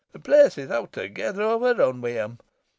The 0.13 0.17
place 0.19 0.57
is 0.57 0.71
awtogether 0.71 1.41
owerrun 1.43 2.01
wi' 2.01 2.17
'em. 2.17 2.39